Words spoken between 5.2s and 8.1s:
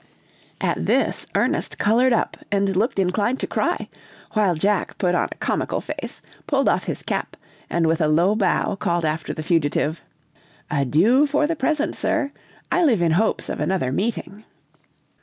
a comical face, pulled off his cap, and with a